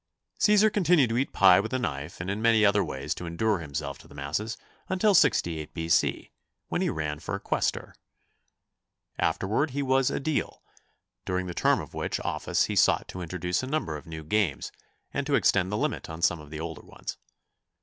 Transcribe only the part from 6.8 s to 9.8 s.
he ran for Quæstor. Afterward